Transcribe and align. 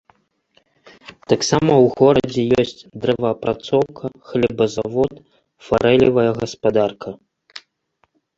Таксама 1.33 1.71
ў 1.83 1.91
горадзе 1.99 2.43
ёсць 2.63 2.85
дрэваапрацоўка, 3.03 4.05
хлебазавод, 4.31 5.13
фарэлевая 5.69 6.27
гаспадарка. 6.41 7.09